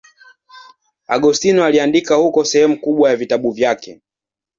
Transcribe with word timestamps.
Agostino 1.07 1.65
aliandika 1.65 2.15
huko 2.15 2.45
sehemu 2.45 2.79
kubwa 2.79 3.09
ya 3.09 3.15
vitabu 3.15 3.51
vyake. 3.51 4.01